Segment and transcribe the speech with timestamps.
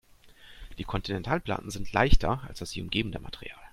[0.79, 3.61] Die Kontinentalplatten sind leichter als das sie umgebende Material.